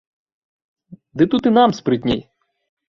[1.17, 2.21] Ды тут і нам спрытней.